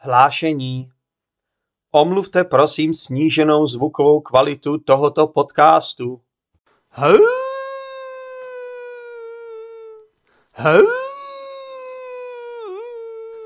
Hlášení. 0.00 0.90
Omluvte 1.92 2.44
prosím 2.44 2.94
sníženou 2.94 3.66
zvukovou 3.66 4.20
kvalitu 4.20 4.78
tohoto 4.78 5.26
podcastu. 5.26 6.20
Hau. 6.90 7.16
Hau. 10.54 10.86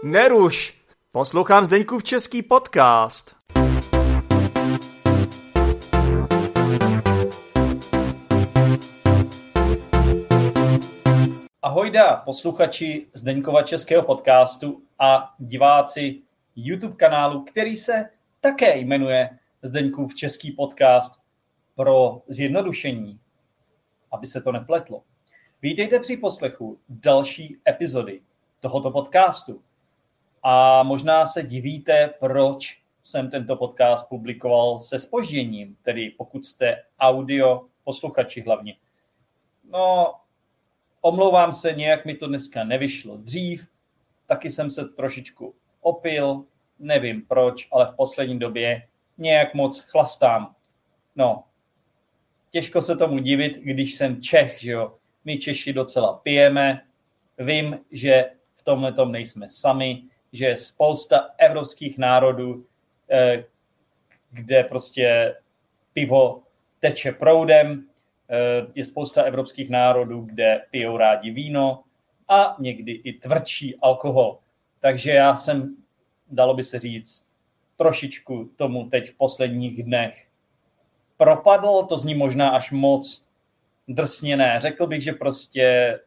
Neruš, 0.02 0.74
poslouchám 1.12 1.64
Zdeňkův 1.64 2.04
český 2.04 2.42
podcast. 2.42 3.36
Ahojda, 11.62 12.16
posluchači 12.16 13.06
Zdeňkova 13.14 13.62
českého 13.62 14.02
podcastu 14.02 14.82
a 14.98 15.34
diváci 15.38 16.22
YouTube 16.56 16.96
kanálu, 16.96 17.44
který 17.44 17.76
se 17.76 18.10
také 18.40 18.78
jmenuje 18.78 19.38
Zdeňkův 19.62 20.14
český 20.14 20.52
podcast 20.52 21.22
pro 21.74 22.22
zjednodušení, 22.28 23.20
aby 24.12 24.26
se 24.26 24.40
to 24.40 24.52
nepletlo. 24.52 25.02
Vítejte 25.62 26.00
při 26.00 26.16
poslechu 26.16 26.78
další 26.88 27.58
epizody 27.68 28.22
tohoto 28.60 28.90
podcastu. 28.90 29.62
A 30.42 30.82
možná 30.82 31.26
se 31.26 31.42
divíte, 31.42 32.14
proč 32.20 32.82
jsem 33.02 33.30
tento 33.30 33.56
podcast 33.56 34.08
publikoval 34.08 34.78
se 34.78 34.98
spožděním, 34.98 35.76
tedy 35.82 36.10
pokud 36.10 36.46
jste 36.46 36.82
audio 37.00 37.66
posluchači 37.84 38.40
hlavně. 38.40 38.76
No, 39.64 40.14
omlouvám 41.00 41.52
se, 41.52 41.72
nějak 41.72 42.04
mi 42.04 42.14
to 42.14 42.26
dneska 42.26 42.64
nevyšlo 42.64 43.16
dřív, 43.16 43.68
taky 44.26 44.50
jsem 44.50 44.70
se 44.70 44.84
trošičku 44.84 45.54
opil, 45.82 46.44
nevím 46.78 47.22
proč, 47.22 47.68
ale 47.72 47.86
v 47.86 47.96
poslední 47.96 48.38
době 48.38 48.82
nějak 49.18 49.54
moc 49.54 49.80
chlastám. 49.80 50.54
No, 51.16 51.44
těžko 52.50 52.82
se 52.82 52.96
tomu 52.96 53.18
divit, 53.18 53.56
když 53.56 53.94
jsem 53.94 54.22
Čech, 54.22 54.60
že 54.60 54.72
jo. 54.72 54.94
My 55.24 55.38
Češi 55.38 55.72
docela 55.72 56.12
pijeme, 56.12 56.82
vím, 57.38 57.78
že 57.90 58.24
v 58.56 58.62
tomhle 58.62 58.92
tom 58.92 59.12
nejsme 59.12 59.48
sami, 59.48 60.02
že 60.32 60.46
je 60.46 60.56
spousta 60.56 61.30
evropských 61.38 61.98
národů, 61.98 62.66
eh, 63.10 63.44
kde 64.30 64.64
prostě 64.64 65.36
pivo 65.92 66.42
teče 66.80 67.12
proudem, 67.12 67.88
eh, 68.30 68.66
je 68.74 68.84
spousta 68.84 69.22
evropských 69.22 69.70
národů, 69.70 70.20
kde 70.20 70.64
pijou 70.70 70.96
rádi 70.96 71.30
víno 71.30 71.84
a 72.28 72.56
někdy 72.58 72.92
i 72.92 73.12
tvrdší 73.12 73.76
alkohol. 73.76 74.38
Takže 74.82 75.10
já 75.10 75.36
jsem, 75.36 75.76
dalo 76.30 76.54
by 76.54 76.64
se 76.64 76.78
říct, 76.78 77.26
trošičku 77.76 78.50
tomu 78.56 78.90
teď 78.90 79.10
v 79.10 79.14
posledních 79.14 79.84
dnech 79.84 80.28
propadl, 81.16 81.82
to 81.82 81.96
zní 81.96 82.14
možná 82.14 82.48
až 82.48 82.70
moc 82.70 83.26
drsněné. 83.88 84.60
Řekl 84.60 84.86
bych, 84.86 85.02
že 85.02 85.12
prostě 85.12 85.98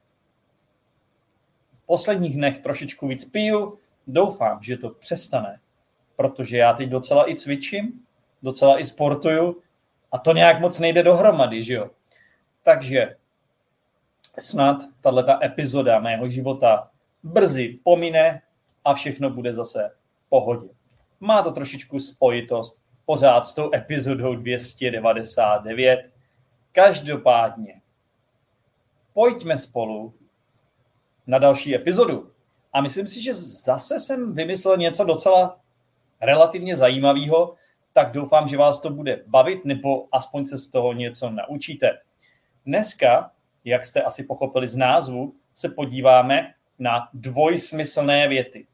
v 1.83 1.85
posledních 1.85 2.35
dnech 2.35 2.59
trošičku 2.59 3.07
víc 3.07 3.25
piju, 3.25 3.79
doufám, 4.07 4.63
že 4.63 4.77
to 4.77 4.89
přestane, 4.89 5.59
protože 6.15 6.57
já 6.57 6.73
teď 6.73 6.89
docela 6.89 7.29
i 7.29 7.35
cvičím, 7.35 8.05
docela 8.43 8.79
i 8.79 8.85
sportuju 8.85 9.61
a 10.11 10.17
to 10.17 10.33
nějak 10.33 10.59
moc 10.59 10.79
nejde 10.79 11.03
dohromady, 11.03 11.63
že 11.63 11.73
jo. 11.73 11.89
Takže 12.63 13.15
snad 14.39 14.77
tato 15.01 15.43
epizoda 15.43 15.99
mého 15.99 16.29
života 16.29 16.91
brzy 17.23 17.79
pomine 17.83 18.41
a 18.85 18.93
všechno 18.93 19.29
bude 19.29 19.53
zase 19.53 19.91
v 20.25 20.29
pohodě. 20.29 20.67
Má 21.19 21.41
to 21.41 21.51
trošičku 21.51 21.99
spojitost 21.99 22.83
pořád 23.05 23.45
s 23.45 23.53
tou 23.53 23.73
epizodou 23.73 24.35
299. 24.35 26.11
Každopádně, 26.71 27.81
pojďme 29.13 29.57
spolu 29.57 30.13
na 31.27 31.37
další 31.37 31.75
epizodu. 31.75 32.31
A 32.73 32.81
myslím 32.81 33.07
si, 33.07 33.23
že 33.23 33.33
zase 33.33 33.99
jsem 33.99 34.33
vymyslel 34.33 34.77
něco 34.77 35.03
docela 35.03 35.59
relativně 36.21 36.75
zajímavého, 36.75 37.55
tak 37.93 38.11
doufám, 38.11 38.47
že 38.47 38.57
vás 38.57 38.79
to 38.79 38.89
bude 38.89 39.23
bavit, 39.27 39.65
nebo 39.65 40.07
aspoň 40.11 40.45
se 40.45 40.57
z 40.57 40.67
toho 40.67 40.93
něco 40.93 41.29
naučíte. 41.29 41.99
Dneska, 42.65 43.31
jak 43.63 43.85
jste 43.85 44.01
asi 44.01 44.23
pochopili 44.23 44.67
z 44.67 44.75
názvu, 44.75 45.33
se 45.53 45.69
podíváme 45.69 46.53
na 46.79 47.09
dvojsmyslné 47.13 48.27
věty. 48.27 48.67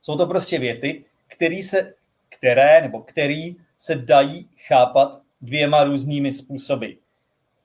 Jsou 0.00 0.16
to 0.16 0.26
prostě 0.26 0.58
věty, 0.58 1.04
které 1.26 1.62
se, 1.62 1.94
které 2.28 2.82
nebo 2.82 3.00
který 3.00 3.56
se 3.78 3.94
dají 3.94 4.48
chápat 4.66 5.22
dvěma 5.40 5.84
různými 5.84 6.32
způsoby. 6.32 6.90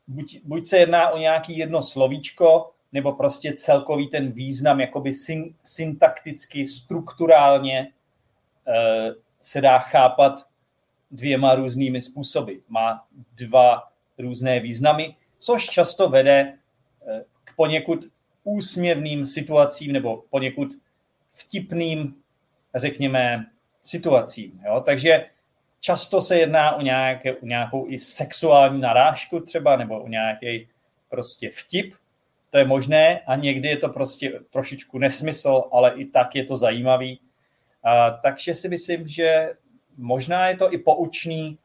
Buď, 0.07 0.39
buď 0.43 0.67
se 0.67 0.77
jedná 0.77 1.09
o 1.09 1.17
nějaký 1.17 1.57
jedno 1.57 1.83
slovíčko, 1.83 2.71
nebo 2.93 3.13
prostě 3.13 3.53
celkový 3.53 4.07
ten 4.07 4.31
význam 4.31 4.79
jakoby 4.79 5.13
syn, 5.13 5.55
syntakticky, 5.63 6.67
strukturálně 6.67 7.79
e, 7.79 7.91
se 9.41 9.61
dá 9.61 9.79
chápat 9.79 10.33
dvěma 11.11 11.55
různými 11.55 12.01
způsoby. 12.01 12.53
Má 12.69 13.07
dva 13.37 13.83
různé 14.17 14.59
významy, 14.59 15.15
což 15.39 15.65
často 15.65 16.09
vede 16.09 16.39
e, 16.39 16.55
k 17.43 17.55
poněkud 17.55 18.05
úsměvným 18.43 19.25
situacím 19.25 19.91
nebo 19.91 20.23
poněkud 20.29 20.69
vtipným 21.31 22.15
řekněme, 22.79 23.45
situacím. 23.81 24.61
Jo? 24.65 24.81
Takže 24.85 25.25
často 25.79 26.21
se 26.21 26.39
jedná 26.39 26.75
o, 26.75 26.81
nějaké, 26.81 27.35
o 27.35 27.45
nějakou 27.45 27.89
i 27.89 27.99
sexuální 27.99 28.81
narážku 28.81 29.39
třeba, 29.39 29.75
nebo 29.75 29.99
o 29.99 30.07
nějaký 30.07 30.67
prostě 31.09 31.49
vtip, 31.49 31.93
to 32.49 32.57
je 32.57 32.65
možné 32.65 33.19
a 33.19 33.35
někdy 33.35 33.67
je 33.67 33.77
to 33.77 33.89
prostě 33.89 34.39
trošičku 34.49 34.99
nesmysl, 34.99 35.63
ale 35.71 35.93
i 35.95 36.05
tak 36.05 36.35
je 36.35 36.43
to 36.43 36.57
zajímavý. 36.57 37.19
A, 37.83 38.11
takže 38.11 38.55
si 38.55 38.69
myslím, 38.69 39.07
že 39.07 39.53
možná 39.97 40.47
je 40.49 40.57
to 40.57 40.73
i 40.73 40.77
poučný 40.77 41.57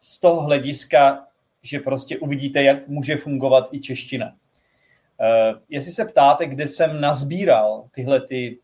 z 0.00 0.20
toho 0.20 0.42
hlediska, 0.42 1.26
že 1.62 1.78
prostě 1.78 2.18
uvidíte, 2.18 2.62
jak 2.62 2.88
může 2.88 3.16
fungovat 3.16 3.68
i 3.72 3.80
čeština. 3.80 4.26
Uh, 4.26 5.58
jestli 5.68 5.92
se 5.92 6.04
ptáte, 6.04 6.46
kde 6.46 6.68
jsem 6.68 7.00
nazbíral 7.00 7.84
tyhle 7.90 8.20
ty 8.20 8.58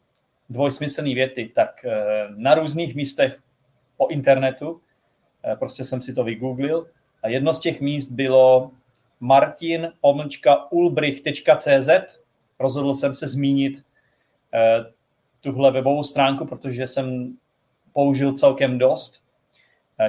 dvojsmyslné 0.50 1.14
věty, 1.14 1.50
tak 1.54 1.84
eh, 1.84 2.28
na 2.36 2.54
různých 2.54 2.94
místech 2.94 3.38
po 3.97 4.06
internetu, 4.09 4.81
eh, 5.44 5.56
prostě 5.56 5.84
jsem 5.84 6.03
si 6.03 6.14
to 6.14 6.25
vygooglil 6.25 6.86
a 7.22 7.28
jedno 7.28 7.54
z 7.54 7.60
těch 7.60 7.81
míst 7.81 8.10
bylo 8.10 8.70
martin 9.20 9.92
ulbrich.cz. 10.70 12.19
Rozhodl 12.60 12.94
jsem 12.94 13.14
se 13.14 13.28
zmínit 13.28 13.84
eh, 14.54 14.84
tuhle 15.41 15.72
webovou 15.72 16.03
stránku, 16.03 16.47
protože 16.47 16.86
jsem 16.86 17.36
použil 17.92 18.32
celkem 18.32 18.78
dost 18.78 19.25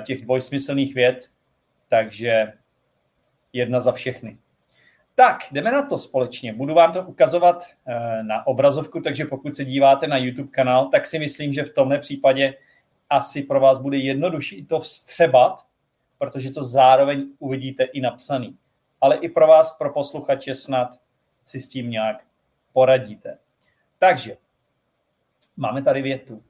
těch 0.06 0.22
dvojsmyslných 0.22 0.96
vět, 0.96 1.32
takže 1.90 2.54
jedna 3.54 3.80
za 3.80 3.92
všechny. 3.92 4.38
Tak, 5.20 5.44
jdeme 5.52 5.72
na 5.72 5.82
to 5.82 5.98
společně. 5.98 6.54
Budu 6.54 6.74
vám 6.74 6.94
to 6.94 7.04
ukazovat 7.04 7.66
eh, 7.86 8.24
na 8.24 8.48
obrazovku, 8.48 9.02
takže 9.02 9.26
pokud 9.26 9.56
se 9.56 9.66
díváte 9.66 10.08
na 10.08 10.18
YouTube 10.18 10.50
kanál, 10.52 10.88
tak 10.88 11.08
si 11.08 11.20
myslím, 11.20 11.54
že 11.54 11.64
v 11.64 11.74
tomhle 11.74 12.00
případě 12.00 12.54
asi 13.10 13.44
pro 13.44 13.60
vás 13.60 13.80
bude 13.80 13.98
jednodušší 13.98 14.66
to 14.66 14.80
vstřebat, 14.80 15.66
protože 16.18 16.52
to 16.52 16.64
zároveň 16.64 17.28
uvidíte 17.40 17.84
i 17.84 18.02
napsaný. 18.02 18.58
Ale 19.02 19.16
i 19.16 19.30
pro 19.30 19.48
vás, 19.48 19.78
pro 19.78 19.94
posluchače, 19.94 20.56
snad 20.56 21.02
si 21.46 21.60
s 21.60 21.68
tím 21.68 21.90
nějak 21.90 22.24
poradíte. 22.74 23.38
Takže, 23.98 24.38
máme 25.58 25.82
tady 25.82 26.02
větu. 26.02 26.44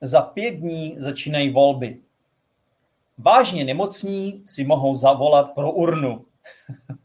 Za 0.00 0.22
pět 0.22 0.54
dní 0.54 0.96
začínají 0.98 1.50
volby. 1.50 1.98
Vážně 3.18 3.64
nemocní 3.64 4.42
si 4.46 4.64
mohou 4.64 4.94
zavolat 4.94 5.54
pro 5.54 5.72
urnu. 5.72 6.24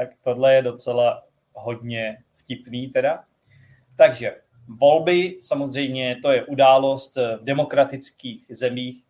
tak 0.00 0.10
tohle 0.24 0.54
je 0.54 0.62
docela 0.62 1.22
hodně 1.52 2.22
vtipný 2.36 2.88
teda. 2.88 3.24
Takže 3.96 4.40
volby 4.66 5.38
samozřejmě 5.40 6.18
to 6.22 6.32
je 6.32 6.44
událost 6.44 7.16
v 7.16 7.38
demokratických 7.42 8.46
zemích, 8.50 9.04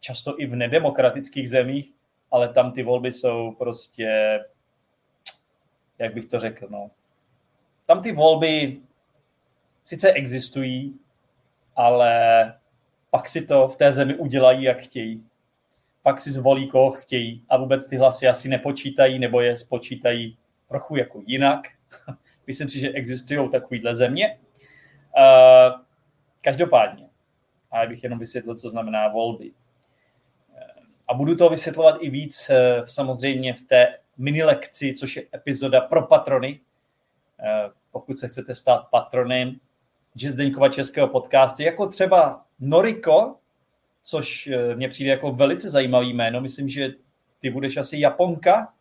často 0.00 0.40
i 0.40 0.46
v 0.46 0.56
nedemokratických 0.56 1.50
zemích, 1.50 1.92
ale 2.30 2.48
tam 2.48 2.72
ty 2.72 2.82
volby 2.82 3.12
jsou 3.12 3.52
prostě, 3.58 4.40
jak 5.98 6.14
bych 6.14 6.26
to 6.26 6.38
řekl, 6.38 6.66
no. 6.70 6.90
Tam 7.86 8.02
ty 8.02 8.12
volby 8.12 8.80
sice 9.84 10.12
existují, 10.12 10.98
ale 11.76 12.14
pak 13.10 13.28
si 13.28 13.46
to 13.46 13.68
v 13.68 13.76
té 13.76 13.92
zemi 13.92 14.14
udělají, 14.14 14.62
jak 14.62 14.78
chtějí 14.78 15.27
pak 16.08 16.20
si 16.20 16.30
zvolí, 16.30 16.68
koho 16.68 16.90
chtějí 16.90 17.44
a 17.48 17.56
vůbec 17.56 17.88
ty 17.88 17.96
hlasy 17.96 18.28
asi 18.28 18.48
nepočítají 18.48 19.18
nebo 19.18 19.40
je 19.40 19.56
spočítají 19.56 20.38
trochu 20.68 20.96
jako 20.96 21.22
jinak. 21.26 21.60
Myslím 22.46 22.68
si, 22.68 22.80
že 22.80 22.90
existují 22.90 23.50
takovýhle 23.50 23.94
země. 23.94 24.38
Každopádně, 26.42 27.08
a 27.70 27.80
já 27.80 27.88
bych 27.88 28.02
jenom 28.02 28.18
vysvětlil, 28.18 28.54
co 28.54 28.68
znamená 28.68 29.08
volby. 29.08 29.52
A 31.08 31.14
budu 31.14 31.36
to 31.36 31.48
vysvětlovat 31.48 31.96
i 32.00 32.10
víc 32.10 32.50
eh, 32.50 32.82
samozřejmě 32.84 33.54
v 33.54 33.62
té 33.62 33.98
mini 34.16 34.42
lekci, 34.42 34.94
což 34.94 35.16
je 35.16 35.22
epizoda 35.34 35.80
pro 35.80 36.06
patrony. 36.06 36.60
Eh, 37.40 37.70
pokud 37.92 38.18
se 38.18 38.28
chcete 38.28 38.54
stát 38.54 38.88
patronem 38.90 39.56
Zdeňkova 40.14 40.68
českého 40.68 41.08
podcastu, 41.08 41.62
jako 41.62 41.86
třeba 41.86 42.44
Noriko, 42.60 43.36
což 44.08 44.46
eh, 44.46 44.74
mně 44.74 44.88
přijde 44.88 45.10
jako 45.10 45.32
velice 45.32 45.70
zajímavý 45.70 46.12
jméno. 46.12 46.40
Myslím, 46.40 46.68
že 46.68 46.94
ty 47.40 47.50
budeš 47.50 47.76
asi 47.76 48.00
Japonka. 48.00 48.72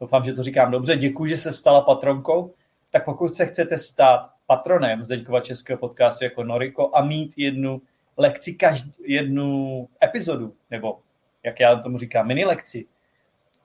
Doufám, 0.00 0.24
že 0.24 0.32
to 0.32 0.42
říkám 0.42 0.70
dobře. 0.70 0.96
Děkuji, 0.96 1.26
že 1.26 1.36
se 1.36 1.52
stala 1.52 1.80
patronkou. 1.80 2.54
Tak 2.90 3.04
pokud 3.04 3.34
se 3.34 3.46
chcete 3.46 3.78
stát 3.78 4.30
patronem 4.46 5.04
Zdeňkova 5.04 5.40
českého 5.40 5.78
podcastu 5.78 6.24
jako 6.24 6.44
Noriko 6.44 6.90
a 6.94 7.04
mít 7.04 7.34
jednu 7.36 7.82
lekci, 8.16 8.54
každý, 8.54 8.92
jednu 9.04 9.88
epizodu, 10.04 10.54
nebo 10.70 10.98
jak 11.42 11.60
já 11.60 11.76
tomu 11.76 11.98
říkám, 11.98 12.26
mini 12.26 12.44
lekci, 12.44 12.86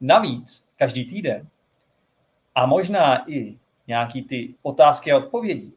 navíc 0.02 0.68
každý 0.76 1.06
týden 1.06 1.48
a 2.56 2.66
možná 2.66 3.32
i 3.32 3.60
nějaký 3.88 4.24
ty 4.24 4.56
otázky 4.62 5.12
a 5.12 5.18
odpovědi, 5.18 5.72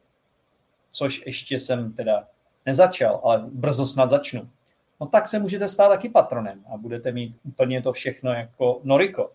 což 0.91 1.27
ještě 1.27 1.61
jsem 1.61 1.93
teda 1.93 2.29
nezačal, 2.67 3.21
ale 3.25 3.45
brzo 3.53 3.87
snad 3.87 4.11
začnu, 4.11 4.51
no 5.01 5.07
tak 5.07 5.29
se 5.29 5.39
můžete 5.39 5.69
stát 5.69 5.89
taky 5.89 6.09
patronem 6.09 6.65
a 6.75 6.77
budete 6.77 7.13
mít 7.13 7.37
úplně 7.45 7.83
to 7.83 7.93
všechno 7.93 8.33
jako 8.33 8.81
Noriko. 8.85 9.33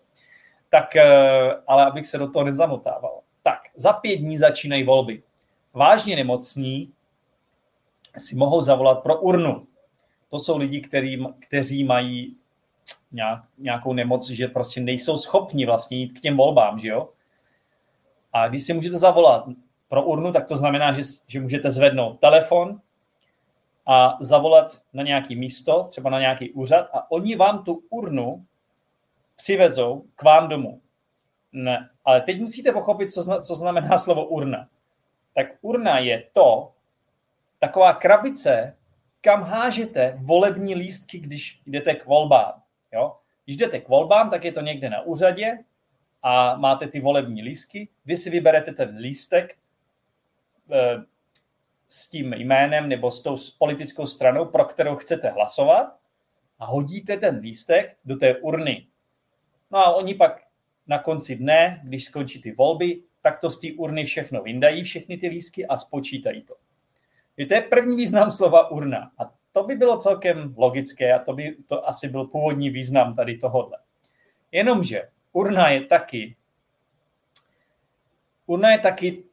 Tak, 0.69 0.95
eh, 0.95 1.55
ale 1.67 1.85
abych 1.85 2.07
se 2.07 2.17
do 2.17 2.29
toho 2.29 2.45
nezamotával. 2.45 3.19
Tak, 3.43 3.59
za 3.75 3.93
pět 3.93 4.15
dní 4.15 4.37
začínají 4.37 4.83
volby. 4.83 5.23
Vážně 5.73 6.15
nemocní 6.15 6.93
si 8.17 8.35
mohou 8.35 8.61
zavolat 8.61 9.03
pro 9.03 9.21
urnu. 9.21 9.67
To 10.29 10.39
jsou 10.39 10.57
lidi, 10.57 10.81
který, 10.81 11.25
kteří 11.39 11.83
mají 11.83 12.35
nějak, 13.11 13.43
nějakou 13.57 13.93
nemoc, 13.93 14.29
že 14.29 14.47
prostě 14.47 14.81
nejsou 14.81 15.17
schopni 15.17 15.65
vlastně 15.65 15.97
jít 15.97 16.09
k 16.09 16.19
těm 16.19 16.37
volbám, 16.37 16.79
že 16.79 16.87
jo? 16.87 17.09
A 18.33 18.47
když 18.47 18.63
si 18.63 18.73
můžete 18.73 18.97
zavolat 18.97 19.45
pro 19.87 20.03
urnu, 20.03 20.31
tak 20.31 20.47
to 20.47 20.57
znamená, 20.57 20.91
že, 20.91 21.01
že 21.27 21.39
můžete 21.39 21.71
zvednout 21.71 22.19
telefon 22.19 22.81
a 23.85 24.17
zavolat 24.21 24.81
na 24.93 25.03
nějaký 25.03 25.35
místo, 25.35 25.83
třeba 25.83 26.09
na 26.09 26.19
nějaký 26.19 26.51
úřad 26.51 26.89
a 26.93 27.11
oni 27.11 27.35
vám 27.35 27.63
tu 27.63 27.83
urnu 27.89 28.45
přivezou 29.35 30.05
k 30.15 30.23
vám 30.23 30.49
domů. 30.49 30.81
Ne, 31.51 31.89
ale 32.05 32.21
teď 32.21 32.41
musíte 32.41 32.71
pochopit, 32.71 33.11
co, 33.11 33.21
zna, 33.21 33.39
co 33.39 33.55
znamená 33.55 33.97
slovo 33.97 34.25
urna. 34.25 34.67
Tak 35.33 35.47
urna 35.61 35.99
je 35.99 36.23
to, 36.31 36.71
taková 37.59 37.93
krabice, 37.93 38.77
kam 39.21 39.43
hážete 39.43 40.17
volební 40.21 40.75
lístky, 40.75 41.19
když 41.19 41.61
jdete 41.65 41.95
k 41.95 42.05
volbám. 42.05 42.61
Jo? 42.93 43.17
Když 43.45 43.57
jdete 43.57 43.79
k 43.79 43.89
volbám, 43.89 44.29
tak 44.29 44.43
je 44.43 44.51
to 44.51 44.61
někde 44.61 44.89
na 44.89 45.01
úřadě 45.01 45.59
a 46.23 46.55
máte 46.55 46.87
ty 46.87 46.99
volební 46.99 47.41
lístky. 47.41 47.89
Vy 48.05 48.17
si 48.17 48.29
vyberete 48.29 48.71
ten 48.71 48.97
lístek 48.97 49.55
e, 50.71 50.97
s 51.93 52.09
tím 52.09 52.33
jménem 52.33 52.89
nebo 52.89 53.11
s 53.11 53.21
tou 53.21 53.37
politickou 53.59 54.05
stranou, 54.05 54.45
pro 54.45 54.65
kterou 54.65 54.95
chcete 54.95 55.29
hlasovat 55.29 55.97
a 56.59 56.65
hodíte 56.65 57.17
ten 57.17 57.35
lístek 57.37 57.97
do 58.05 58.15
té 58.15 58.37
urny. 58.37 58.87
No 59.71 59.77
a 59.77 59.95
oni 59.95 60.15
pak 60.15 60.41
na 60.87 60.99
konci 60.99 61.35
dne, 61.35 61.81
když 61.83 62.05
skončí 62.05 62.41
ty 62.41 62.51
volby, 62.51 63.01
tak 63.21 63.39
to 63.39 63.49
z 63.49 63.59
té 63.59 63.67
urny 63.77 64.05
všechno 64.05 64.41
vyndají, 64.41 64.83
všechny 64.83 65.17
ty 65.17 65.27
lístky 65.27 65.67
a 65.67 65.77
spočítají 65.77 66.41
to. 66.41 66.55
Je 67.37 67.45
to 67.45 67.53
je 67.53 67.61
první 67.61 67.95
význam 67.95 68.31
slova 68.31 68.71
urna. 68.71 69.11
A 69.17 69.33
to 69.51 69.63
by 69.63 69.75
bylo 69.75 69.97
celkem 69.97 70.55
logické 70.57 71.13
a 71.13 71.19
to 71.19 71.33
by 71.33 71.57
to 71.67 71.87
asi 71.87 72.09
byl 72.09 72.25
původní 72.25 72.69
význam 72.69 73.15
tady 73.15 73.37
tohohle. 73.37 73.77
Jenomže 74.51 75.09
urna 75.31 75.69
je 75.69 75.85
taky 75.85 76.35
urna 78.45 78.71
je 78.71 78.79
taky 78.79 79.23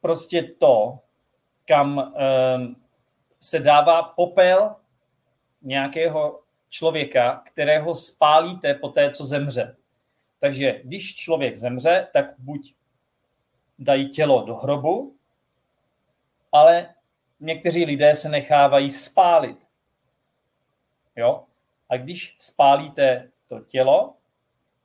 prostě 0.00 0.42
to, 0.42 0.98
kam 1.68 1.98
um, 1.98 2.76
se 3.40 3.58
dává 3.58 4.02
popel 4.02 4.76
nějakého 5.62 6.40
člověka, 6.68 7.42
kterého 7.46 7.96
spálíte 7.96 8.74
po 8.74 8.88
té, 8.88 9.10
co 9.10 9.24
zemře. 9.24 9.76
Takže 10.40 10.80
když 10.84 11.16
člověk 11.16 11.56
zemře, 11.56 12.08
tak 12.12 12.26
buď 12.38 12.74
dají 13.78 14.08
tělo 14.08 14.42
do 14.42 14.56
hrobu, 14.56 15.16
ale 16.52 16.94
někteří 17.40 17.84
lidé 17.84 18.16
se 18.16 18.28
nechávají 18.28 18.90
spálit. 18.90 19.68
Jo? 21.16 21.44
A 21.88 21.96
když 21.96 22.36
spálíte 22.38 23.30
to 23.46 23.60
tělo, 23.60 24.14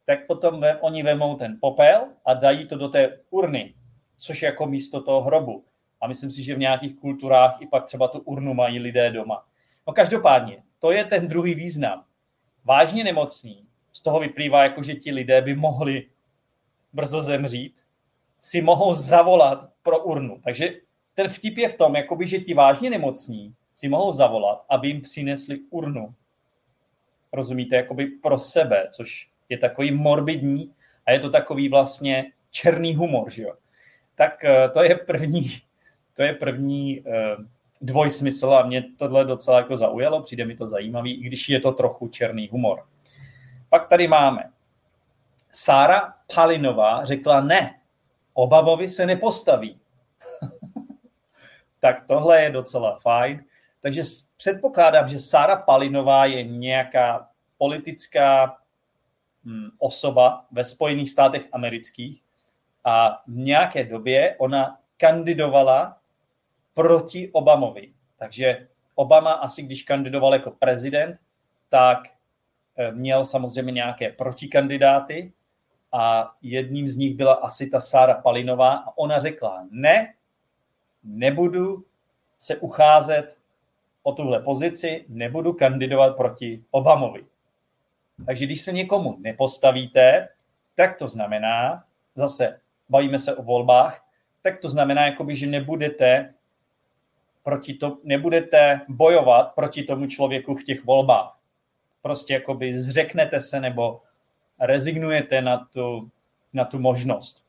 tak 0.06 0.28
potom 0.28 0.64
oni 0.82 1.04
vemou 1.04 1.36
ten 1.36 1.58
popel 1.62 2.08
a 2.26 2.34
dají 2.34 2.68
to 2.68 2.78
do 2.78 2.90
té 2.90 3.20
urny, 3.30 3.74
což 4.18 4.42
je 4.42 4.46
jako 4.46 4.66
místo 4.66 5.04
toho 5.04 5.22
hrobu. 5.22 5.66
A 6.04 6.08
myslím 6.08 6.32
si, 6.32 6.44
že 6.44 6.56
v 6.56 6.60
nějakých 6.60 6.96
kulturách 6.96 7.62
i 7.62 7.68
pak 7.68 7.84
třeba 7.84 8.08
tu 8.08 8.20
urnu 8.20 8.54
mají 8.54 8.80
lidé 8.80 9.12
doma. 9.12 9.46
No 9.88 9.94
každopádně, 9.94 10.64
to 10.80 10.92
je 10.92 11.06
ten 11.06 11.28
druhý 11.28 11.56
význam. 11.56 12.04
Vážně 12.66 13.04
nemocní, 13.04 13.66
z 13.94 14.02
toho 14.02 14.20
vyplývá, 14.20 14.64
jako 14.64 14.84
že 14.84 14.96
ti 14.96 15.12
lidé 15.12 15.42
by 15.42 15.56
mohli 15.56 16.08
brzo 16.94 17.22
zemřít, 17.22 17.82
si 18.42 18.62
mohou 18.62 18.94
zavolat 18.94 19.70
pro 19.84 20.04
urnu. 20.04 20.42
Takže 20.44 20.74
ten 21.14 21.30
vtip 21.30 21.58
je 21.58 21.70
v 21.70 21.78
tom, 21.78 21.96
jakoby, 21.96 22.28
že 22.28 22.40
ti 22.40 22.54
vážně 22.54 22.90
nemocní 22.90 23.56
si 23.76 23.90
mohou 23.90 24.12
zavolat, 24.12 24.66
aby 24.70 24.88
jim 24.88 25.02
přinesli 25.02 25.60
urnu. 25.70 26.14
Rozumíte, 27.34 27.76
jakoby 27.76 28.06
pro 28.06 28.40
sebe, 28.40 28.88
což 28.92 29.30
je 29.50 29.58
takový 29.58 29.92
morbidní 29.92 30.74
a 31.06 31.12
je 31.12 31.20
to 31.20 31.30
takový 31.30 31.70
vlastně 31.70 32.32
černý 32.52 32.96
humor, 32.96 33.32
že 33.32 33.44
jo. 33.44 33.54
Tak 34.16 34.44
eh, 34.44 34.70
to 34.70 34.84
je 34.84 34.96
první, 34.96 35.50
to 36.14 36.24
je 36.24 36.34
první 36.34 37.02
uh, 37.02 37.14
dvojsmysl 37.82 38.54
a 38.54 38.66
mě 38.66 38.86
tohle 38.98 39.26
docela 39.26 39.58
jako 39.58 39.78
zaujalo, 39.78 40.22
přijde 40.22 40.46
mi 40.46 40.56
to 40.56 40.68
zajímavý, 40.68 41.14
i 41.14 41.24
když 41.24 41.50
je 41.50 41.60
to 41.60 41.72
trochu 41.72 42.08
černý 42.08 42.50
humor. 42.52 42.86
Pak 43.70 43.88
tady 43.88 44.08
máme. 44.08 44.44
Sára 45.52 46.14
Palinová 46.36 47.06
řekla 47.06 47.42
ne, 47.42 47.80
Obamovi 48.34 48.90
se 48.90 49.06
nepostaví 49.06 49.80
tak 51.80 52.08
tohle 52.08 52.42
je 52.42 52.50
docela 52.50 53.00
fajn. 53.00 53.44
Takže 53.82 54.04
předpokládám, 54.38 55.08
že 55.08 55.20
Sára 55.20 55.56
Palinová 55.56 56.26
je 56.26 56.44
nějaká 56.44 57.28
politická 57.58 58.58
hm, 59.46 59.70
osoba 59.78 60.46
ve 60.52 60.64
Spojených 60.64 61.10
státech 61.10 61.48
amerických 61.52 62.24
a 62.84 63.22
v 63.28 63.38
nějaké 63.38 63.84
době 63.84 64.36
ona 64.40 64.78
kandidovala 64.98 65.98
proti 66.74 67.30
Obamovi. 67.32 67.94
Takže 68.18 68.68
Obama 68.96 69.32
asi, 69.32 69.62
když 69.64 69.84
kandidoval 69.84 70.34
jako 70.34 70.52
prezident, 70.52 71.20
tak 71.70 72.00
eh, 72.78 72.92
měl 72.92 73.26
samozřejmě 73.26 73.72
nějaké 73.72 74.12
protikandidáty 74.12 75.34
a 75.92 76.32
jedním 76.42 76.88
z 76.88 76.98
nich 76.98 77.16
byla 77.16 77.34
asi 77.34 77.70
ta 77.70 77.82
Sára 77.82 78.14
Palinová 78.14 78.76
a 78.76 78.98
ona 78.98 79.20
řekla, 79.20 79.68
ne, 79.72 80.14
nebudu 81.04 81.86
se 82.38 82.58
ucházet 82.58 83.38
o 84.04 84.12
tuhle 84.12 84.40
pozici, 84.40 85.06
nebudu 85.08 85.54
kandidovat 85.54 86.18
proti 86.18 86.64
Obamovi. 86.72 87.26
Takže 88.26 88.46
když 88.46 88.62
se 88.62 88.72
někomu 88.72 89.18
nepostavíte, 89.20 90.30
tak 90.76 90.98
to 90.98 91.08
znamená, 91.08 91.84
zase 92.16 92.60
bavíme 92.90 93.20
se 93.20 93.36
o 93.36 93.44
volbách, 93.44 94.06
tak 94.42 94.60
to 94.60 94.70
znamená, 94.70 95.06
jakoby, 95.06 95.36
že 95.36 95.48
nebudete, 95.48 96.34
proti 97.44 97.74
to, 97.74 97.98
nebudete 98.04 98.82
bojovat 98.88 99.44
proti 99.56 99.84
tomu 99.84 100.08
člověku 100.08 100.56
v 100.56 100.64
těch 100.64 100.86
volbách. 100.86 101.40
Prostě 102.02 102.34
jakoby 102.34 102.80
zřeknete 102.80 103.42
se 103.42 103.60
nebo 103.60 104.02
rezignujete 104.60 105.42
na 105.42 105.58
tu, 105.74 106.10
na 106.54 106.66
tu 106.66 106.80
možnost. 106.80 107.44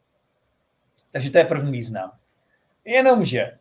Takže 1.10 1.30
to 1.30 1.38
je 1.38 1.44
první 1.44 1.72
význam. 1.72 2.12
Jenomže, 2.84 3.58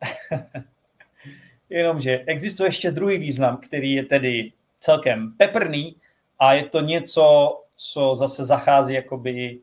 jenomže 1.70 2.24
existuje 2.26 2.68
ještě 2.68 2.90
druhý 2.90 3.18
význam, 3.18 3.56
který 3.56 3.92
je 3.92 4.04
tedy 4.04 4.52
celkem 4.80 5.32
peprný 5.36 5.96
a 6.38 6.52
je 6.54 6.64
to 6.64 6.80
něco, 6.80 7.60
co 7.76 8.14
zase 8.14 8.44
zachází 8.44 8.94
jakoby 8.94 9.60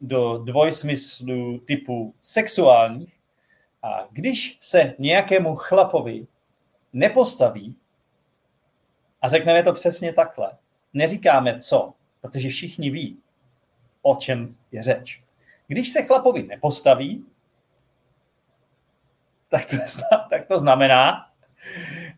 do 0.00 0.38
dvojsmyslu 0.38 1.58
typu 1.58 2.14
sexuálních. 2.22 3.17
A 3.88 4.08
když 4.10 4.58
se 4.60 4.94
nějakému 4.98 5.54
chlapovi 5.56 6.26
nepostaví, 6.92 7.76
a 9.22 9.28
řekneme 9.28 9.62
to 9.62 9.72
přesně 9.72 10.12
takhle, 10.12 10.52
neříkáme 10.92 11.60
co, 11.60 11.94
protože 12.20 12.48
všichni 12.48 12.90
ví, 12.90 13.18
o 14.02 14.16
čem 14.16 14.56
je 14.72 14.82
řeč. 14.82 15.22
Když 15.66 15.88
se 15.88 16.02
chlapovi 16.02 16.42
nepostaví, 16.42 17.26
tak 19.48 19.66
to, 19.66 19.76
tak 20.30 20.46
to 20.46 20.58
znamená, 20.58 21.30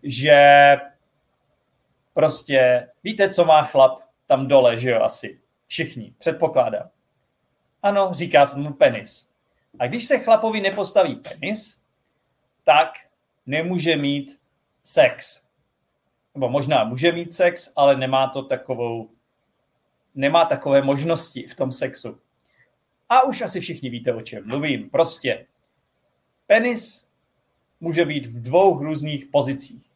že 0.03 0.77
prostě 2.15 2.91
víte, 3.05 3.29
co 3.33 3.45
má 3.45 3.63
chlap 3.63 4.01
tam 4.27 4.49
dole, 4.49 4.79
že 4.79 4.91
jo, 4.91 5.03
asi. 5.03 5.41
Všichni, 5.67 6.15
předpokládám. 6.19 6.91
Ano, 7.83 8.09
říká 8.13 8.47
se 8.47 8.59
mu 8.59 8.73
penis. 8.73 9.30
A 9.79 9.87
když 9.87 10.05
se 10.05 10.19
chlapovi 10.19 10.61
nepostaví 10.61 11.17
penis, 11.17 11.83
tak 12.65 12.93
nemůže 13.47 13.97
mít 13.97 14.41
sex. 14.83 15.45
Nebo 16.35 16.49
možná 16.49 16.85
může 16.85 17.13
mít 17.13 17.33
sex, 17.33 17.73
ale 17.77 17.97
nemá 17.97 18.29
to 18.29 18.43
takovou, 18.43 19.11
nemá 20.15 20.45
takové 20.45 20.83
možnosti 20.83 21.47
v 21.47 21.57
tom 21.57 21.73
sexu. 21.73 22.21
A 23.09 23.23
už 23.23 23.41
asi 23.41 23.61
všichni 23.61 23.91
víte, 23.91 24.15
o 24.15 24.23
čem 24.23 24.47
mluvím. 24.47 24.91
Prostě 24.91 25.47
penis 26.47 27.09
může 27.81 28.05
být 28.05 28.27
v 28.27 28.43
dvou 28.43 28.79
různých 28.79 29.27
pozicích. 29.27 29.87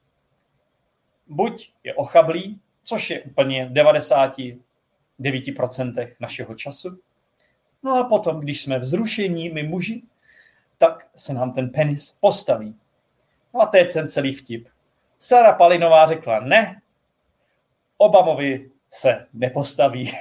Buď 1.27 1.73
je 1.85 1.95
ochablý, 1.95 2.61
což 2.85 3.11
je 3.11 3.23
úplně 3.23 3.67
v 3.67 3.73
99% 3.73 6.15
našeho 6.21 6.55
času. 6.55 7.01
No 7.85 7.95
a 7.95 8.05
potom, 8.05 8.41
když 8.41 8.63
jsme 8.63 8.79
vzrušení, 8.79 9.51
my 9.51 9.63
muži, 9.63 10.03
tak 10.79 11.07
se 11.17 11.35
nám 11.35 11.53
ten 11.53 11.71
penis 11.71 12.17
postaví. 12.21 12.77
No 13.55 13.61
a 13.61 13.67
to 13.67 13.77
je 13.77 13.85
ten 13.85 14.09
celý 14.09 14.33
vtip. 14.33 14.69
Sara 15.19 15.53
Palinová 15.53 16.07
řekla 16.07 16.41
ne, 16.41 16.83
Obamovi 17.97 18.71
se 18.91 19.27
nepostaví. 19.33 20.13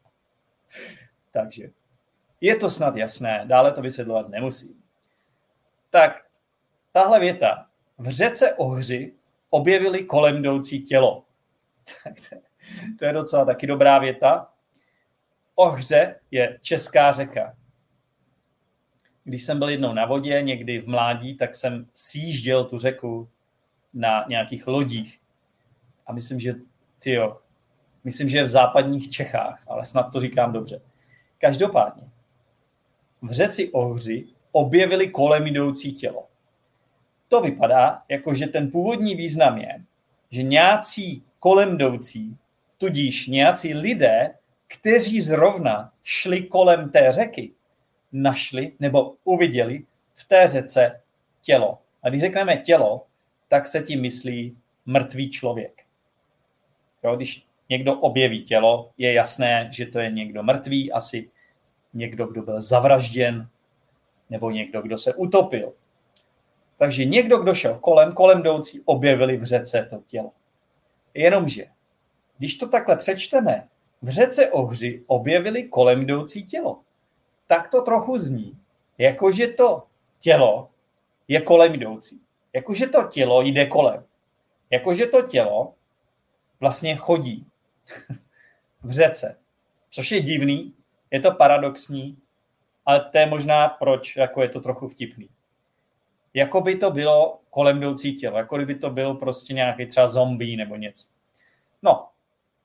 Takže 1.32 1.70
je 2.40 2.56
to 2.56 2.70
snad 2.70 2.96
jasné, 2.96 3.44
dále 3.46 3.72
to 3.72 3.82
vysvětlovat 3.82 4.28
nemusím. 4.28 4.82
Tak, 5.90 6.26
tahle 6.92 7.20
věta. 7.20 7.66
V 7.98 8.08
řece 8.08 8.54
Ohři 8.54 9.14
objevili 9.50 10.04
kolem 10.04 10.36
jdoucí 10.36 10.82
tělo. 10.82 11.24
to 12.98 13.04
je 13.04 13.12
docela 13.12 13.44
taky 13.44 13.66
dobrá 13.66 13.98
věta. 13.98 14.52
Ohře 15.56 16.14
je 16.30 16.58
česká 16.62 17.12
řeka. 17.12 17.54
Když 19.24 19.44
jsem 19.44 19.58
byl 19.58 19.68
jednou 19.68 19.92
na 19.92 20.06
vodě, 20.06 20.42
někdy 20.42 20.80
v 20.80 20.88
mládí, 20.88 21.36
tak 21.36 21.54
jsem 21.54 21.86
sjížděl 21.94 22.64
tu 22.64 22.78
řeku 22.78 23.28
na 23.94 24.24
nějakých 24.28 24.66
lodích. 24.66 25.20
A 26.06 26.12
myslím, 26.12 26.40
že 26.40 26.54
tyjo, 26.98 27.40
myslím, 28.04 28.28
že 28.28 28.38
je 28.38 28.44
v 28.44 28.46
západních 28.46 29.10
Čechách, 29.10 29.62
ale 29.66 29.86
snad 29.86 30.02
to 30.02 30.20
říkám 30.20 30.52
dobře. 30.52 30.80
Každopádně, 31.38 32.02
v 33.22 33.30
řeci 33.30 33.70
Ohři 33.72 34.26
objevili 34.52 35.08
kolem 35.08 35.46
jdoucí 35.46 35.94
tělo. 35.94 36.26
To 37.28 37.40
vypadá, 37.40 38.02
jako 38.08 38.34
že 38.34 38.46
ten 38.46 38.70
původní 38.70 39.14
význam 39.14 39.58
je, 39.58 39.84
že 40.30 40.42
nějací 40.42 41.22
kolem 41.38 41.74
jdoucí, 41.74 42.36
tudíž 42.78 43.26
nějací 43.26 43.74
lidé, 43.74 44.34
kteří 44.68 45.20
zrovna 45.20 45.92
šli 46.02 46.42
kolem 46.42 46.90
té 46.90 47.12
řeky, 47.12 47.52
našli 48.12 48.72
nebo 48.80 49.14
uviděli 49.24 49.84
v 50.14 50.24
té 50.24 50.48
řece 50.48 51.00
tělo. 51.40 51.78
A 52.02 52.08
když 52.08 52.20
řekneme 52.20 52.56
tělo, 52.56 53.06
tak 53.48 53.66
se 53.66 53.80
tím 53.80 54.00
myslí 54.00 54.56
mrtvý 54.86 55.30
člověk. 55.30 55.82
Jo, 57.04 57.16
když 57.16 57.46
někdo 57.68 57.94
objeví 58.00 58.44
tělo, 58.44 58.90
je 58.98 59.12
jasné, 59.12 59.68
že 59.72 59.86
to 59.86 59.98
je 59.98 60.10
někdo 60.10 60.42
mrtvý, 60.42 60.92
asi 60.92 61.30
někdo, 61.94 62.26
kdo 62.26 62.42
byl 62.42 62.60
zavražděn, 62.60 63.48
nebo 64.30 64.50
někdo, 64.50 64.82
kdo 64.82 64.98
se 64.98 65.14
utopil. 65.14 65.72
Takže 66.78 67.04
někdo, 67.04 67.38
kdo 67.38 67.54
šel 67.54 67.78
kolem, 67.78 68.12
kolem 68.12 68.40
jdoucí, 68.40 68.82
objevili 68.84 69.36
v 69.36 69.44
řece 69.44 69.86
to 69.90 70.00
tělo. 70.06 70.32
Jenomže, 71.14 71.66
když 72.38 72.56
to 72.56 72.68
takhle 72.68 72.96
přečteme, 72.96 73.68
v 74.02 74.08
řece 74.08 74.50
Ohři 74.50 75.04
objevili 75.06 75.62
kolem 75.62 76.02
jdoucí 76.02 76.44
tělo. 76.44 76.80
Tak 77.46 77.70
to 77.70 77.82
trochu 77.82 78.18
zní, 78.18 78.58
jakože 78.98 79.48
to 79.48 79.82
tělo 80.18 80.70
je 81.28 81.40
kolem 81.40 81.74
jdoucí. 81.74 82.20
Jakože 82.52 82.86
to 82.86 83.02
tělo 83.02 83.42
jde 83.42 83.66
kolem. 83.66 84.04
Jakože 84.70 85.06
to 85.06 85.22
tělo 85.22 85.74
vlastně 86.60 86.96
chodí 86.96 87.46
v 88.82 88.90
řece. 88.90 89.38
Což 89.90 90.10
je 90.10 90.20
divný, 90.20 90.74
je 91.10 91.20
to 91.20 91.32
paradoxní, 91.32 92.18
ale 92.86 93.00
to 93.00 93.18
je 93.18 93.26
možná 93.26 93.68
proč, 93.68 94.16
jako 94.16 94.42
je 94.42 94.48
to 94.48 94.60
trochu 94.60 94.88
vtipný. 94.88 95.28
Jako 96.34 96.60
by 96.60 96.76
to 96.76 96.90
bylo 96.90 97.40
kolem 97.50 97.78
jdoucí 97.78 98.14
tělo, 98.16 98.38
jako 98.38 98.58
by 98.58 98.74
to 98.74 98.90
byl 98.90 99.14
prostě 99.14 99.54
nějaký 99.54 99.86
třeba 99.86 100.08
zombie 100.08 100.56
nebo 100.56 100.76
něco. 100.76 101.06
No, 101.82 102.08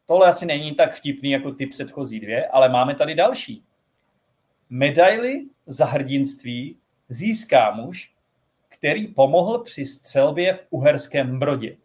tohle 0.06 0.28
asi 0.28 0.46
není 0.46 0.76
tak 0.76 0.96
vtipný 0.96 1.32
jako 1.32 1.52
ty 1.52 1.68
předchozí 1.68 2.20
dvě, 2.20 2.48
ale 2.48 2.70
máme 2.70 2.96
tady 2.96 3.16
další. 3.16 3.64
Medaily 4.70 5.46
za 5.66 5.86
hrdinství 5.86 6.78
získá 7.10 7.72
muž, 7.72 8.14
který 8.70 9.08
pomohl 9.08 9.60
při 9.60 9.86
střelbě 9.86 10.54
v 10.54 10.68
Uherském 10.70 11.40
Brodě. 11.40 11.78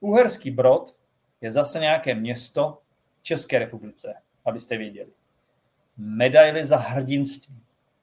Uherský 0.00 0.50
Brod 0.50 0.96
je 1.40 1.52
zase 1.52 1.80
nějaké 1.80 2.14
město 2.14 2.78
v 3.20 3.22
České 3.22 3.58
republice, 3.58 4.14
abyste 4.44 4.76
věděli 4.76 5.10
medaily 5.96 6.64
za 6.64 6.76
hrdinství. 6.76 7.54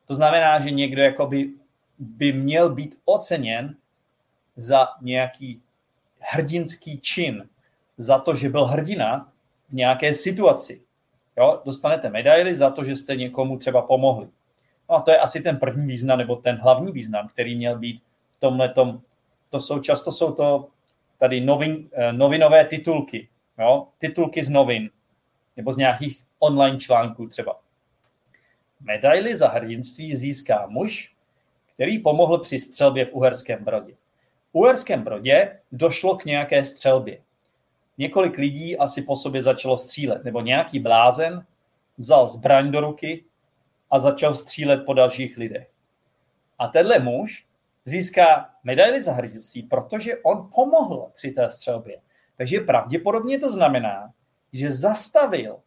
To 0.06 0.16
znamená, 0.16 0.60
že 0.60 0.72
někdo 0.72 1.02
jakoby 1.02 1.50
by 2.00 2.34
měl 2.34 2.76
být 2.76 3.00
oceněn 3.06 3.76
za 4.56 4.88
nějaký 5.02 5.62
hrdinský 6.20 7.00
čin, 7.00 7.50
za 7.98 8.20
to, 8.20 8.36
že 8.36 8.50
byl 8.50 8.66
hrdina 8.66 9.32
v 9.70 9.74
nějaké 9.74 10.14
situaci. 10.14 10.82
Jo? 11.38 11.62
Dostanete 11.66 12.10
medaily 12.10 12.56
za 12.56 12.70
to, 12.70 12.84
že 12.84 12.96
jste 12.96 13.16
někomu 13.16 13.58
třeba 13.58 13.82
pomohli. 13.82 14.28
No 14.90 14.96
a 14.96 15.02
to 15.02 15.12
je 15.12 15.18
asi 15.18 15.42
ten 15.42 15.58
první 15.58 15.88
význam, 15.88 16.18
nebo 16.18 16.36
ten 16.36 16.56
hlavní 16.56 16.92
význam, 16.92 17.28
který 17.28 17.56
měl 17.56 17.80
být 17.80 18.02
v 18.38 18.40
tomhle 18.40 18.70
tom. 18.70 19.02
To 19.50 19.60
jsou 19.60 19.80
často 19.80 20.12
jsou 20.12 20.32
to 20.32 20.68
tady 21.20 21.42
novin, 21.42 21.90
eh, 21.94 22.14
novinové 22.14 22.66
titulky. 22.66 23.28
Jo? 23.60 23.88
Titulky 23.98 24.44
z 24.44 24.50
novin, 24.50 24.90
nebo 25.58 25.74
z 25.74 25.78
nějakých 25.78 26.24
online 26.40 26.80
článků 26.80 27.28
třeba. 27.28 27.60
Medaily 28.82 29.36
za 29.36 29.48
hrdinství 29.48 30.16
získá 30.16 30.68
muž, 30.68 31.14
který 31.74 32.00
pomohl 32.00 32.38
při 32.38 32.60
střelbě 32.60 33.06
v 33.06 33.14
Uherském 33.14 33.64
Brodě. 33.64 33.94
V 34.52 34.56
Uherském 34.56 35.04
Brodě 35.04 35.60
došlo 35.72 36.16
k 36.16 36.26
nějaké 36.26 36.66
střelbě. 36.66 37.22
Několik 37.98 38.38
lidí 38.38 38.78
asi 38.78 39.02
po 39.02 39.16
sobě 39.16 39.42
začalo 39.42 39.78
střílet, 39.78 40.24
nebo 40.24 40.42
nějaký 40.42 40.80
blázen 40.80 41.46
vzal 41.98 42.28
zbraň 42.28 42.72
do 42.72 42.82
ruky 42.82 43.26
a 43.92 44.00
začal 44.00 44.36
střílet 44.36 44.86
po 44.86 44.94
dalších 44.94 45.38
lidech. 45.38 45.70
A 46.60 46.68
tenhle 46.68 47.00
muž 47.00 47.46
získá 47.86 48.50
medaily 48.64 49.02
za 49.02 49.14
hrdinství, 49.14 49.64
protože 49.64 50.18
on 50.18 50.50
pomohl 50.56 51.12
při 51.16 51.32
té 51.32 51.50
střelbě. 51.50 52.02
Takže 52.38 52.60
pravděpodobně 52.60 53.40
to 53.40 53.50
znamená, 53.50 54.14
že 54.54 54.72
zastavil 54.72 55.60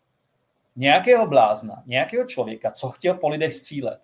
nějakého 0.77 1.27
blázna, 1.27 1.83
nějakého 1.87 2.27
člověka, 2.27 2.71
co 2.71 2.89
chtěl 2.89 3.15
po 3.15 3.29
lidech 3.29 3.55
střílet. 3.55 3.99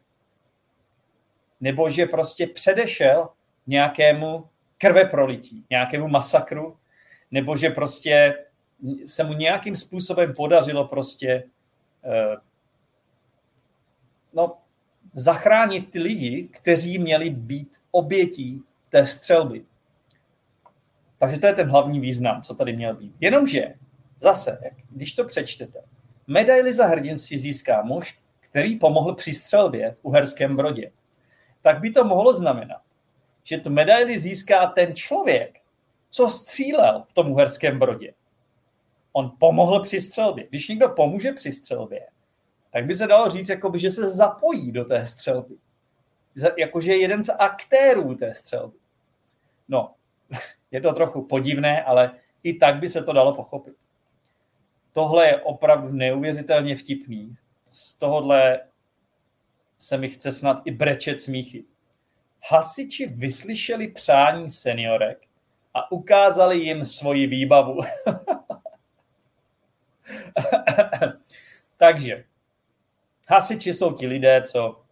Nebo 1.61 1.91
že 1.91 2.07
prostě 2.07 2.47
předešel 2.47 3.29
nějakému 3.67 4.49
krve 4.79 5.05
prolití, 5.05 5.65
nějakému 5.71 6.09
masakru, 6.09 6.77
nebo 7.33 7.57
že 7.57 7.71
prostě 7.71 8.35
se 9.07 9.25
mu 9.25 9.33
nějakým 9.33 9.77
způsobem 9.77 10.35
podařilo 10.35 10.89
prostě 10.89 11.45
uh, 12.05 12.41
no, 14.33 14.57
zachránit 15.15 15.91
ty 15.91 15.99
lidi, 15.99 16.49
kteří 16.53 16.99
měli 16.99 17.31
být 17.31 17.77
obětí 17.91 18.63
té 18.89 19.07
střelby. 19.07 19.65
Takže 21.19 21.39
to 21.39 21.47
je 21.47 21.55
ten 21.55 21.69
hlavní 21.69 22.01
význam, 22.01 22.43
co 22.43 22.55
tady 22.55 22.77
měl 22.77 22.95
být. 22.97 23.15
Jenomže 23.21 23.75
zase, 24.19 24.61
když 24.91 25.13
to 25.13 25.25
přečtete, 25.25 25.83
Medaily 26.27 26.73
za 26.73 26.87
hrdinství 26.87 27.39
získá 27.39 27.83
muž, 27.83 28.19
který 28.41 28.79
pomohl 28.79 29.15
při 29.15 29.35
střelbě 29.35 29.91
v 29.91 29.99
Uherském 30.03 30.57
Brodě. 30.57 30.91
Tak 31.63 31.81
by 31.81 31.91
to 31.91 32.05
mohlo 32.05 32.33
znamenat, 32.33 32.81
že 33.45 33.59
tu 33.59 33.71
medaili 33.71 34.19
získá 34.19 34.67
ten 34.67 34.95
člověk, 34.95 35.59
co 36.15 36.29
střílel 36.29 37.05
v 37.09 37.13
tom 37.13 37.33
Uherském 37.33 37.79
Brodě. 37.79 38.15
On 39.13 39.33
pomohl 39.39 39.83
při 39.83 40.01
střelbě. 40.01 40.47
Když 40.49 40.69
někdo 40.69 40.89
pomůže 40.89 41.33
při 41.33 41.53
střelbě, 41.53 42.07
tak 42.73 42.87
by 42.87 42.95
se 42.95 43.07
dalo 43.07 43.31
říct, 43.31 43.49
jakoby, 43.49 43.79
že 43.79 43.91
se 43.91 44.09
zapojí 44.09 44.73
do 44.73 44.85
té 44.85 45.07
střelby. 45.07 45.55
Jakože 46.59 46.93
je 46.93 47.01
jeden 47.01 47.25
z 47.25 47.33
aktérů 47.39 48.15
té 48.15 48.35
střelby. 48.35 48.77
No, 49.69 49.95
je 50.71 50.81
to 50.81 50.93
trochu 50.93 51.23
podivné, 51.23 51.85
ale 51.85 52.11
i 52.43 52.55
tak 52.55 52.77
by 52.77 52.89
se 52.89 53.03
to 53.03 53.13
dalo 53.13 53.35
pochopit 53.35 53.75
tohle 54.93 55.27
je 55.27 55.41
opravdu 55.43 55.93
neuvěřitelně 55.93 56.77
vtipný. 56.77 57.37
Z 57.67 57.95
tohohle 57.95 58.61
se 59.79 59.99
mi 59.99 60.09
chce 60.09 60.33
snad 60.33 60.63
i 60.65 60.71
brečet 60.71 61.21
smíchy. 61.21 61.65
Hasiči 62.51 63.07
vyslyšeli 63.07 63.89
přání 63.89 64.51
seniorek 64.51 65.19
a 65.75 65.93
ukázali 65.93 66.59
jim 66.59 66.85
svoji 66.85 67.27
výbavu. 67.27 67.81
Takže 71.77 72.25
hasiči 73.29 73.75
jsou 73.75 73.93
ti 73.93 74.07
lidé, 74.07 74.43
co 74.43 74.83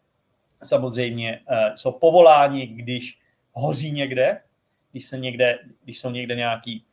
samozřejmě 0.63 1.41
uh, 1.41 1.75
jsou 1.75 1.93
povoláni, 1.93 2.67
když 2.67 3.21
hoří 3.53 3.93
někde, 3.93 4.43
když, 4.91 5.07
se 5.07 5.19
někde, 5.19 5.59
když 5.85 6.01
jsou 6.01 6.11
někde 6.11 6.35
nějaký 6.35 6.85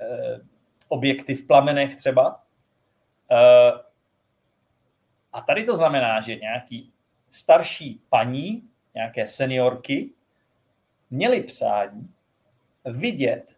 uh, 0.00 0.40
objekty 0.88 1.34
v 1.34 1.46
plamenech 1.46 1.96
třeba. 1.96 2.42
Uh, 3.30 3.80
a 5.32 5.40
tady 5.40 5.64
to 5.64 5.76
znamená, 5.76 6.20
že 6.20 6.36
nějaký 6.36 6.92
starší 7.30 8.00
paní, 8.08 8.62
nějaké 8.94 9.26
seniorky, 9.26 10.10
měli 11.10 11.42
přání 11.42 12.15
vidět, 12.86 13.56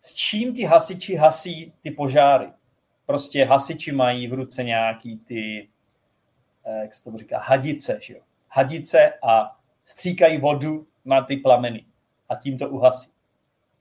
s 0.00 0.14
čím 0.14 0.54
ty 0.54 0.62
hasiči 0.62 1.16
hasí 1.16 1.72
ty 1.82 1.90
požáry. 1.90 2.48
Prostě 3.06 3.44
hasiči 3.44 3.92
mají 3.92 4.28
v 4.28 4.32
ruce 4.32 4.64
nějaký 4.64 5.18
ty, 5.18 5.68
eh, 6.64 6.80
jak 6.82 6.94
se 6.94 7.04
to 7.04 7.16
říká, 7.16 7.38
hadice, 7.38 7.98
že 8.02 8.14
jo? 8.14 8.20
Hadice 8.48 9.12
a 9.22 9.58
stříkají 9.84 10.38
vodu 10.38 10.86
na 11.04 11.22
ty 11.22 11.36
plameny 11.36 11.84
a 12.28 12.34
tím 12.36 12.58
to 12.58 12.68
uhasí. 12.68 13.10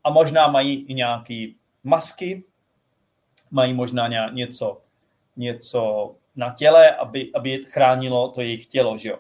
A 0.04 0.10
možná 0.10 0.48
mají 0.48 0.86
i 0.86 0.94
nějaký 0.94 1.58
masky, 1.84 2.44
mají 3.52 3.74
možná 3.74 4.30
něco, 4.30 4.82
něco 5.36 6.16
na 6.36 6.54
těle, 6.54 6.96
aby, 6.96 7.32
aby 7.36 7.64
chránilo 7.64 8.32
to 8.32 8.42
jejich 8.42 8.66
tělo, 8.66 8.98
že 8.98 9.10
jo. 9.10 9.20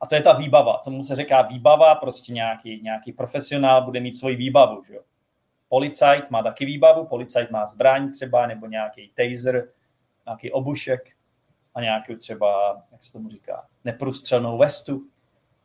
A 0.00 0.06
to 0.06 0.14
je 0.14 0.22
ta 0.22 0.32
výbava. 0.32 0.80
Tomu 0.84 1.02
se 1.02 1.16
říká 1.16 1.42
výbava, 1.42 1.94
prostě 1.94 2.32
nějaký, 2.32 2.80
nějaký 2.82 3.12
profesionál 3.12 3.82
bude 3.82 4.00
mít 4.00 4.16
svoji 4.16 4.36
výbavu, 4.36 4.84
že 4.84 4.94
jo. 4.94 5.02
Policajt 5.68 6.30
má 6.30 6.42
taky 6.42 6.64
výbavu, 6.64 7.06
policajt 7.06 7.50
má 7.50 7.66
zbraň 7.66 8.12
třeba, 8.12 8.46
nebo 8.46 8.66
nějaký 8.66 9.12
taser, 9.14 9.68
nějaký 10.26 10.52
obušek 10.52 11.10
a 11.74 11.80
nějakou 11.80 12.14
třeba, 12.16 12.82
jak 12.92 13.02
se 13.02 13.12
tomu 13.12 13.28
říká, 13.28 13.66
neprůstřelnou 13.84 14.58
vestu. 14.58 15.02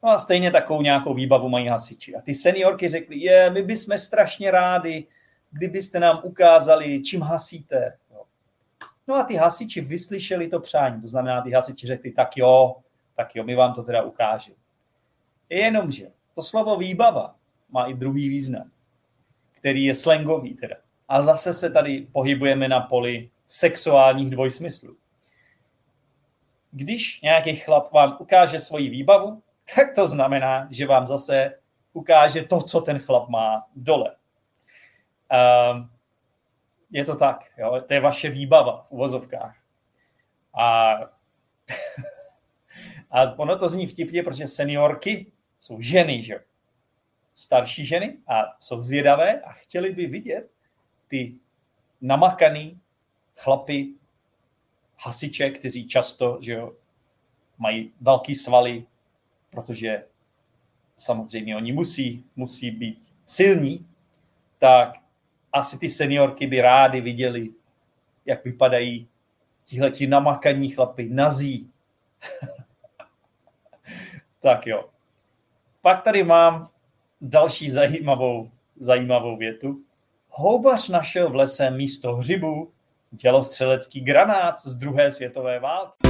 No 0.03 0.09
a 0.09 0.19
stejně 0.19 0.51
takovou 0.51 0.81
nějakou 0.81 1.13
výbavu 1.13 1.49
mají 1.49 1.67
hasiči. 1.67 2.15
A 2.15 2.21
ty 2.21 2.33
seniorky 2.33 2.89
řekly, 2.89 3.19
je, 3.19 3.49
my 3.49 3.63
bychom 3.63 3.97
strašně 3.97 4.51
rádi, 4.51 5.07
kdybyste 5.51 5.99
nám 5.99 6.21
ukázali, 6.23 7.01
čím 7.01 7.21
hasíte. 7.21 7.97
No 9.07 9.15
a 9.15 9.23
ty 9.23 9.35
hasiči 9.35 9.81
vyslyšeli 9.81 10.47
to 10.47 10.59
přání, 10.59 11.01
to 11.01 11.07
znamená, 11.07 11.41
ty 11.41 11.51
hasiči 11.51 11.87
řekli, 11.87 12.11
tak 12.11 12.37
jo, 12.37 12.75
tak 13.19 13.35
jo, 13.35 13.43
my 13.43 13.55
vám 13.55 13.73
to 13.73 13.83
teda 13.83 14.03
ukážeme. 14.03 14.55
Jenomže 15.49 16.11
to 16.35 16.41
slovo 16.41 16.77
výbava 16.77 17.35
má 17.69 17.85
i 17.85 17.93
druhý 17.93 18.29
význam, 18.29 18.71
který 19.51 19.85
je 19.85 19.95
slangový 19.95 20.53
teda. 20.53 20.75
A 21.07 21.21
zase 21.21 21.53
se 21.53 21.69
tady 21.69 22.07
pohybujeme 22.11 22.67
na 22.67 22.79
poli 22.79 23.29
sexuálních 23.47 24.29
dvojsmyslů. 24.29 24.97
Když 26.71 27.21
nějaký 27.21 27.55
chlap 27.55 27.91
vám 27.91 28.17
ukáže 28.19 28.59
svoji 28.59 28.89
výbavu, 28.89 29.43
tak 29.75 29.95
to 29.95 30.07
znamená, 30.07 30.67
že 30.71 30.87
vám 30.87 31.07
zase 31.07 31.59
ukáže 31.93 32.43
to, 32.43 32.61
co 32.61 32.81
ten 32.81 32.99
chlap 32.99 33.29
má 33.29 33.67
dole. 33.75 34.15
Um, 35.71 35.89
je 36.91 37.05
to 37.05 37.15
tak, 37.15 37.51
jo? 37.57 37.81
to 37.87 37.93
je 37.93 37.99
vaše 37.99 38.29
výbava 38.29 38.81
v 38.81 38.91
uvozovkách. 38.91 39.55
A, 40.59 40.95
a 43.11 43.39
ono 43.39 43.59
to 43.59 43.69
zní 43.69 43.87
vtipně, 43.87 44.23
protože 44.23 44.47
seniorky 44.47 45.31
jsou 45.59 45.81
ženy, 45.81 46.21
že 46.21 46.39
starší 47.33 47.85
ženy 47.85 48.17
a 48.27 48.55
jsou 48.59 48.81
zvědavé 48.81 49.41
a 49.41 49.51
chtěli 49.51 49.91
by 49.91 50.05
vidět 50.05 50.51
ty 51.07 51.35
namakaný 52.01 52.79
chlapy, 53.37 53.93
hasiče, 54.97 55.49
kteří 55.49 55.87
často 55.87 56.37
že 56.41 56.53
jo, 56.53 56.73
mají 57.57 57.93
velký 58.01 58.35
svaly, 58.35 58.85
protože 59.49 60.05
samozřejmě 60.97 61.55
oni 61.55 61.71
musí, 61.71 62.25
musí 62.35 62.71
být 62.71 63.11
silní, 63.25 63.87
tak 64.59 64.93
asi 65.53 65.79
ty 65.79 65.89
seniorky 65.89 66.47
by 66.47 66.61
rády 66.61 67.01
viděli, 67.01 67.49
jak 68.25 68.45
vypadají 68.45 69.07
tihleti 69.65 70.07
namakaní 70.07 70.69
chlapy, 70.69 71.09
nazí. 71.09 71.69
tak 74.41 74.67
jo. 74.67 74.85
Pak 75.81 76.03
tady 76.03 76.23
mám 76.23 76.67
další 77.21 77.71
zajímavou, 77.71 78.49
zajímavou 78.79 79.37
větu. 79.37 79.79
Houbař 80.29 80.89
našel 80.89 81.29
v 81.29 81.35
lese 81.35 81.71
místo 81.71 82.15
hřibu 82.15 82.71
dělostřelecký 83.11 84.01
granát 84.01 84.59
z 84.59 84.75
druhé 84.75 85.11
světové 85.11 85.59
války. 85.59 86.09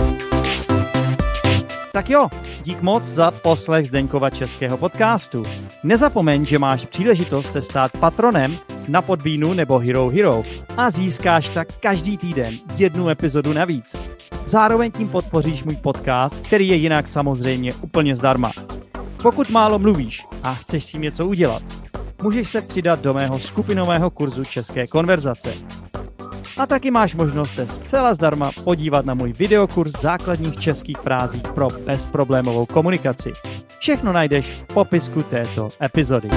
Tak 1.94 2.10
jo, 2.10 2.28
dík 2.64 2.82
moc 2.82 3.04
za 3.04 3.32
poslech 3.32 3.88
Zdeňkova 3.88 4.30
českého 4.30 4.78
podcastu. 4.78 5.44
Nezapomeň, 5.84 6.46
že 6.46 6.60
máš 6.60 6.86
příležitost 6.86 7.52
se 7.52 7.62
stát 7.62 7.92
patronem 8.00 8.58
na 8.88 9.02
Podvínu 9.02 9.54
nebo 9.54 9.80
Hero 9.80 10.10
Hero 10.10 10.44
a 10.78 10.90
získáš 10.90 11.50
tak 11.50 11.68
každý 11.80 12.18
týden 12.18 12.54
jednu 12.78 13.10
epizodu 13.10 13.54
navíc. 13.54 14.19
Zároveň 14.50 14.92
tím 14.92 15.10
podpoříš 15.10 15.64
můj 15.64 15.76
podcast, 15.76 16.40
který 16.40 16.68
je 16.68 16.76
jinak 16.76 17.08
samozřejmě 17.08 17.74
úplně 17.74 18.16
zdarma. 18.16 18.52
Pokud 19.24 19.50
málo 19.50 19.80
mluvíš 19.80 20.26
a 20.44 20.54
chceš 20.54 20.84
s 20.84 20.88
tím 20.88 21.02
něco 21.02 21.28
udělat, 21.28 21.64
můžeš 22.24 22.50
se 22.50 22.62
přidat 22.62 23.02
do 23.02 23.14
mého 23.14 23.40
skupinového 23.40 24.10
kurzu 24.10 24.46
České 24.46 24.88
konverzace. 24.88 25.54
A 26.58 26.66
taky 26.66 26.92
máš 26.92 27.16
možnost 27.16 27.54
se 27.54 27.68
zcela 27.68 28.14
zdarma 28.14 28.52
podívat 28.64 29.06
na 29.06 29.14
můj 29.14 29.34
videokurs 29.34 30.02
základních 30.02 30.60
českých 30.60 30.98
frází 30.98 31.42
pro 31.56 31.68
bezproblémovou 31.86 32.66
komunikaci. 32.66 33.32
Všechno 33.80 34.14
najdeš 34.14 34.46
v 34.46 34.74
popisku 34.74 35.24
této 35.24 35.68
epizody. 35.82 36.30